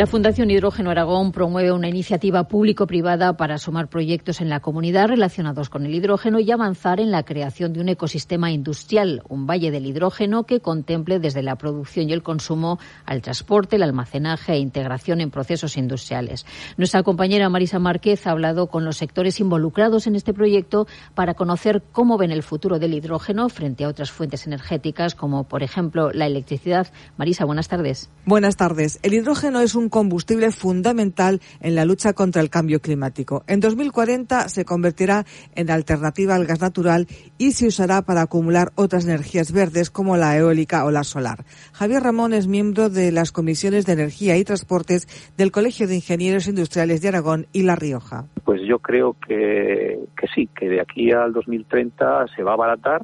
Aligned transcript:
La 0.00 0.06
Fundación 0.06 0.50
Hidrógeno 0.50 0.88
Aragón 0.88 1.30
promueve 1.30 1.72
una 1.72 1.86
iniciativa 1.86 2.44
público-privada 2.44 3.36
para 3.36 3.58
sumar 3.58 3.88
proyectos 3.88 4.40
en 4.40 4.48
la 4.48 4.60
comunidad 4.60 5.08
relacionados 5.08 5.68
con 5.68 5.84
el 5.84 5.94
hidrógeno 5.94 6.40
y 6.40 6.50
avanzar 6.50 7.00
en 7.00 7.10
la 7.10 7.22
creación 7.22 7.74
de 7.74 7.82
un 7.82 7.90
ecosistema 7.90 8.50
industrial, 8.50 9.22
un 9.28 9.46
valle 9.46 9.70
del 9.70 9.84
hidrógeno 9.84 10.44
que 10.44 10.60
contemple 10.60 11.18
desde 11.18 11.42
la 11.42 11.56
producción 11.56 12.08
y 12.08 12.14
el 12.14 12.22
consumo 12.22 12.78
al 13.04 13.20
transporte, 13.20 13.76
el 13.76 13.82
almacenaje 13.82 14.54
e 14.54 14.58
integración 14.58 15.20
en 15.20 15.30
procesos 15.30 15.76
industriales. 15.76 16.46
Nuestra 16.78 17.02
compañera 17.02 17.50
Marisa 17.50 17.78
Márquez 17.78 18.26
ha 18.26 18.30
hablado 18.30 18.68
con 18.68 18.86
los 18.86 18.96
sectores 18.96 19.38
involucrados 19.38 20.06
en 20.06 20.16
este 20.16 20.32
proyecto 20.32 20.86
para 21.14 21.34
conocer 21.34 21.82
cómo 21.92 22.16
ven 22.16 22.30
el 22.30 22.42
futuro 22.42 22.78
del 22.78 22.94
hidrógeno 22.94 23.50
frente 23.50 23.84
a 23.84 23.88
otras 23.88 24.10
fuentes 24.10 24.46
energéticas 24.46 25.14
como, 25.14 25.44
por 25.44 25.62
ejemplo, 25.62 26.10
la 26.10 26.24
electricidad. 26.24 26.90
Marisa, 27.18 27.44
buenas 27.44 27.68
tardes. 27.68 28.08
Buenas 28.24 28.56
tardes. 28.56 28.98
El 29.02 29.12
hidrógeno 29.12 29.60
es 29.60 29.74
un 29.74 29.89
combustible 29.90 30.50
fundamental 30.50 31.40
en 31.60 31.74
la 31.74 31.84
lucha 31.84 32.14
contra 32.14 32.40
el 32.40 32.48
cambio 32.48 32.80
climático. 32.80 33.44
En 33.46 33.60
2040 33.60 34.48
se 34.48 34.64
convertirá 34.64 35.26
en 35.54 35.70
alternativa 35.70 36.34
al 36.34 36.46
gas 36.46 36.60
natural 36.60 37.06
y 37.36 37.52
se 37.52 37.66
usará 37.66 38.02
para 38.02 38.22
acumular 38.22 38.72
otras 38.76 39.04
energías 39.04 39.52
verdes 39.52 39.90
como 39.90 40.16
la 40.16 40.36
eólica 40.36 40.84
o 40.84 40.90
la 40.90 41.04
solar. 41.04 41.44
Javier 41.72 42.02
Ramón 42.02 42.32
es 42.32 42.46
miembro 42.46 42.88
de 42.88 43.12
las 43.12 43.32
comisiones 43.32 43.86
de 43.86 43.92
Energía 43.92 44.36
y 44.36 44.44
Transportes 44.44 45.06
del 45.36 45.52
Colegio 45.52 45.86
de 45.86 45.96
Ingenieros 45.96 46.48
Industriales 46.48 47.02
de 47.02 47.08
Aragón 47.08 47.46
y 47.52 47.62
La 47.62 47.76
Rioja. 47.76 48.26
Pues 48.44 48.62
yo 48.66 48.78
creo 48.78 49.16
que, 49.26 49.98
sí, 50.34 50.48
que 50.54 50.68
de 50.68 50.80
aquí 50.80 51.10
al 51.12 51.32
2030 51.32 52.26
se 52.34 52.42
va 52.42 52.52
a 52.52 52.54
abaratar 52.54 53.02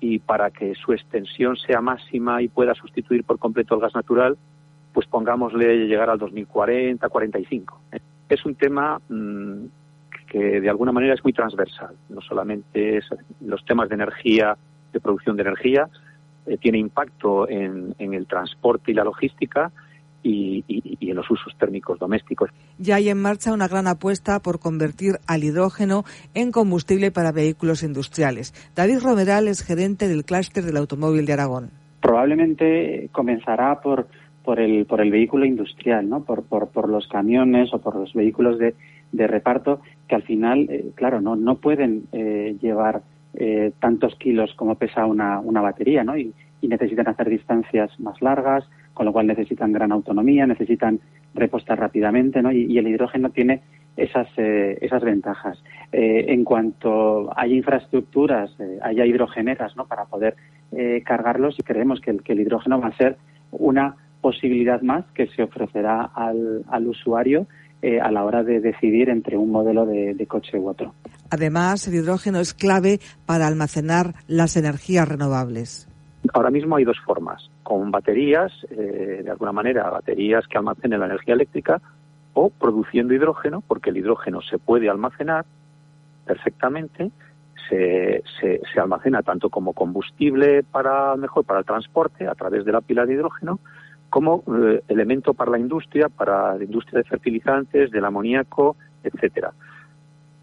y 0.00 0.18
para 0.18 0.50
que 0.50 0.74
su 0.74 0.92
extensión 0.92 1.56
sea 1.56 1.80
máxima 1.80 2.42
y 2.42 2.48
pueda 2.48 2.74
sustituir 2.74 3.24
por 3.24 3.38
completo 3.38 3.74
el 3.74 3.80
gas 3.80 3.94
natural, 3.94 4.36
pues 4.96 5.06
pongámosle 5.08 5.86
llegar 5.86 6.08
al 6.08 6.18
2040, 6.18 7.06
45. 7.06 7.80
Es 8.30 8.46
un 8.46 8.54
tema 8.54 8.98
mmm, 9.10 9.66
que 10.26 10.58
de 10.58 10.70
alguna 10.70 10.90
manera 10.90 11.12
es 11.12 11.22
muy 11.22 11.34
transversal, 11.34 11.94
no 12.08 12.22
solamente 12.22 12.96
es 12.96 13.04
los 13.42 13.62
temas 13.66 13.90
de 13.90 13.96
energía, 13.96 14.56
de 14.94 15.00
producción 15.00 15.36
de 15.36 15.42
energía, 15.42 15.86
eh, 16.46 16.56
tiene 16.56 16.78
impacto 16.78 17.46
en, 17.46 17.94
en, 17.98 18.14
el 18.14 18.26
transporte 18.26 18.92
y 18.92 18.94
la 18.94 19.04
logística 19.04 19.70
y, 20.22 20.64
y, 20.66 20.96
y, 20.98 21.10
en 21.10 21.16
los 21.16 21.30
usos 21.30 21.54
térmicos 21.58 21.98
domésticos. 21.98 22.48
Ya 22.78 22.94
hay 22.94 23.10
en 23.10 23.20
marcha 23.20 23.52
una 23.52 23.68
gran 23.68 23.88
apuesta 23.88 24.40
por 24.40 24.60
convertir 24.60 25.16
al 25.26 25.44
hidrógeno 25.44 26.04
en 26.32 26.52
combustible 26.52 27.10
para 27.10 27.32
vehículos 27.32 27.82
industriales. 27.82 28.54
David 28.74 29.00
Romeral 29.02 29.46
es 29.46 29.62
gerente 29.62 30.08
del 30.08 30.24
clúster 30.24 30.64
del 30.64 30.78
automóvil 30.78 31.26
de 31.26 31.34
Aragón. 31.34 31.70
Probablemente 32.00 33.10
comenzará 33.12 33.80
por 33.82 34.08
por 34.46 34.60
el, 34.60 34.86
por 34.86 35.02
el 35.02 35.10
vehículo 35.10 35.44
industrial, 35.44 36.08
¿no? 36.08 36.24
Por, 36.24 36.44
por, 36.44 36.68
por 36.68 36.88
los 36.88 37.06
camiones 37.08 37.74
o 37.74 37.80
por 37.80 37.96
los 37.96 38.14
vehículos 38.14 38.58
de, 38.58 38.74
de 39.12 39.26
reparto 39.26 39.80
que 40.08 40.14
al 40.14 40.22
final, 40.22 40.66
eh, 40.70 40.92
claro, 40.94 41.20
no, 41.20 41.36
no 41.36 41.56
pueden 41.56 42.04
eh, 42.12 42.56
llevar 42.62 43.02
eh, 43.38 43.72
tantos 43.80 44.14
kilos 44.16 44.54
como 44.54 44.76
pesa 44.76 45.04
una, 45.04 45.40
una 45.40 45.60
batería, 45.60 46.04
¿no? 46.04 46.16
Y, 46.16 46.32
necesitan 46.62 47.06
hacer 47.06 47.30
distancias 47.30 47.92
más 48.00 48.20
largas, 48.20 48.68
con 48.92 49.06
lo 49.06 49.12
cual 49.12 49.28
necesitan 49.28 49.70
gran 49.70 49.92
autonomía, 49.92 50.48
necesitan 50.48 50.98
repostar 51.32 51.78
rápidamente, 51.78 52.42
¿no? 52.42 52.50
Y, 52.50 52.76
el 52.76 52.88
hidrógeno 52.88 53.30
tiene 53.30 53.60
esas, 53.96 54.26
eh, 54.36 54.76
esas 54.80 55.04
ventajas. 55.04 55.62
Eh, 55.92 56.24
en 56.26 56.42
cuanto 56.42 57.30
haya 57.36 57.54
infraestructuras, 57.54 58.50
haya 58.82 59.06
hidrogeneras, 59.06 59.76
¿no? 59.76 59.86
Para 59.86 60.06
poder 60.06 60.34
cargarlos 61.04 61.56
y 61.56 61.62
creemos 61.62 62.00
que 62.00 62.10
el, 62.10 62.22
que 62.24 62.32
el 62.32 62.40
hidrógeno 62.40 62.80
va 62.80 62.88
a 62.88 62.96
ser 62.96 63.16
una 63.52 63.94
posibilidad 64.26 64.82
más 64.82 65.04
que 65.14 65.28
se 65.28 65.44
ofrecerá 65.44 66.10
al, 66.12 66.64
al 66.68 66.88
usuario 66.88 67.46
eh, 67.80 68.00
a 68.00 68.10
la 68.10 68.24
hora 68.24 68.42
de 68.42 68.58
decidir 68.58 69.08
entre 69.08 69.36
un 69.36 69.52
modelo 69.52 69.86
de, 69.86 70.14
de, 70.14 70.26
coche 70.26 70.58
u 70.58 70.68
otro. 70.68 70.94
Además, 71.30 71.86
el 71.86 71.94
hidrógeno 71.94 72.40
es 72.40 72.52
clave 72.52 72.98
para 73.24 73.46
almacenar 73.46 74.14
las 74.26 74.56
energías 74.56 75.06
renovables. 75.06 75.88
Ahora 76.34 76.50
mismo 76.50 76.74
hay 76.74 76.82
dos 76.82 76.98
formas, 77.06 77.48
con 77.62 77.92
baterías, 77.92 78.50
eh, 78.68 79.20
de 79.22 79.30
alguna 79.30 79.52
manera, 79.52 79.88
baterías 79.90 80.44
que 80.48 80.58
almacenen 80.58 80.98
la 80.98 81.06
energía 81.06 81.34
eléctrica 81.34 81.80
o 82.34 82.50
produciendo 82.50 83.14
hidrógeno, 83.14 83.60
porque 83.60 83.90
el 83.90 83.98
hidrógeno 83.98 84.40
se 84.42 84.58
puede 84.58 84.90
almacenar 84.90 85.44
perfectamente, 86.24 87.12
se, 87.68 88.24
se, 88.40 88.60
se 88.74 88.80
almacena 88.80 89.22
tanto 89.22 89.50
como 89.50 89.72
combustible 89.72 90.64
para 90.64 91.14
mejor 91.14 91.44
para 91.44 91.60
el 91.60 91.64
transporte 91.64 92.26
a 92.26 92.34
través 92.34 92.64
de 92.64 92.72
la 92.72 92.80
pila 92.80 93.06
de 93.06 93.14
hidrógeno, 93.14 93.60
como 94.16 94.42
eh, 94.48 94.80
elemento 94.88 95.34
para 95.34 95.50
la 95.50 95.58
industria, 95.58 96.08
para 96.08 96.56
la 96.56 96.64
industria 96.64 97.00
de 97.00 97.04
fertilizantes, 97.04 97.90
del 97.90 98.02
amoníaco, 98.02 98.74
etcétera. 99.04 99.52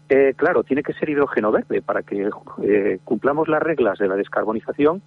Eh, 0.08 0.34
claro, 0.36 0.62
tiene 0.62 0.84
que 0.84 0.92
ser 0.92 1.10
hidrógeno 1.10 1.50
verde 1.50 1.82
para 1.82 2.04
que 2.04 2.30
eh, 2.62 2.98
cumplamos 3.02 3.48
las 3.48 3.60
reglas 3.60 3.98
de 3.98 4.06
la 4.06 4.14
descarbonización. 4.14 5.02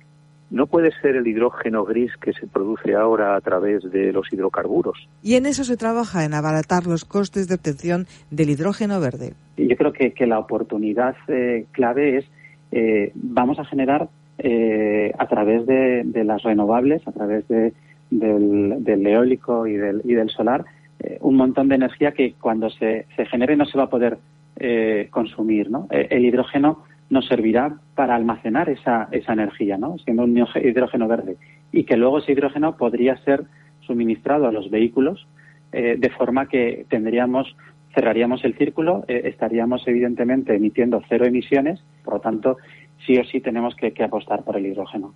No 0.50 0.67
puede 0.67 0.91
ser 1.01 1.16
el 1.16 1.25
hidrógeno 1.25 1.85
gris 1.85 2.11
que 2.17 2.33
se 2.33 2.45
produce 2.45 2.94
ahora 2.94 3.38
a 3.38 3.39
través 3.39 3.89
de 3.89 4.11
los 4.11 4.33
hidrocarburos. 4.33 5.07
Y 5.23 5.35
en 5.35 5.45
eso 5.45 5.63
se 5.63 5.78
trabaja, 5.78 6.25
en 6.25 6.34
abaratar 6.34 6.88
los 6.88 7.05
costes 7.05 7.47
de 7.47 7.55
obtención 7.55 8.05
del 8.31 8.49
hidrógeno 8.49 8.99
verde. 8.99 9.31
Yo 9.55 9.78
creo 9.78 9.94
que, 9.94 10.11
que 10.11 10.28
la 10.28 10.39
oportunidad 10.39 11.16
eh, 11.29 11.67
clave 11.72 12.17
es, 12.17 12.25
eh, 12.73 13.13
vamos 13.16 13.59
a 13.59 13.63
generar 13.63 14.09
eh, 14.39 15.13
a 15.17 15.25
través 15.28 15.66
de, 15.66 16.03
de, 16.03 16.25
las 16.25 16.44
renovables, 16.44 17.07
a 17.07 17.13
través 17.13 17.47
de, 17.47 17.72
del, 18.09 18.84
del 18.84 19.06
eólico 19.06 19.68
y 19.68 19.73
del, 19.73 20.01
y 20.03 20.13
del 20.13 20.29
solar, 20.29 20.66
eh, 21.00 21.18
un 21.22 21.35
montón 21.35 21.68
de 21.68 21.75
energía 21.75 22.12
que 22.12 22.34
cuando 22.34 22.69
se, 22.69 23.06
se 23.16 23.25
genere 23.25 23.56
no 23.56 23.66
se 23.66 23.78
va 23.78 23.85
a 23.85 23.90
poder 23.90 24.18
eh, 24.57 25.07
consumir. 25.12 25.69
¿no? 25.69 25.88
Eh, 25.91 26.07
el 26.12 26.25
hidrógeno 26.25 26.84
nos 27.09 27.28
servirá 27.28 27.78
para 27.96 28.16
almacenar 28.16 28.69
esa, 28.69 29.07
esa 29.12 29.34
energía, 29.34 29.78
¿no? 29.78 29.97
siendo 30.00 30.23
un 30.23 30.38
hidrógeno 30.38 31.07
verde, 31.07 31.38
y 31.72 31.84
que 31.84 31.97
luego 31.97 32.19
ese 32.19 32.34
hidrógeno 32.34 32.75
podría 32.78 33.17
ser 33.17 33.44
suministrado 33.81 34.47
a 34.47 34.51
los 34.51 34.69
vehículos 34.69 35.28
eh, 35.72 35.96
de 35.97 36.09
forma 36.09 36.47
que 36.47 36.85
tendríamos 36.90 37.56
cerraríamos 37.94 38.44
el 38.46 38.56
círculo, 38.56 39.06
eh, 39.07 39.22
estaríamos 39.25 39.88
evidentemente 39.88 40.56
emitiendo 40.56 41.01
cero 41.09 41.25
emisiones, 41.25 41.84
por 42.03 42.16
lo 42.16 42.19
tanto, 42.19 42.57
sí 43.06 43.17
o 43.17 43.23
sí 43.23 43.41
tenemos 43.41 43.75
que, 43.75 43.91
que 43.91 44.03
apostar 44.03 44.44
por 44.44 44.56
el 44.56 44.67
hidrógeno. 44.67 45.16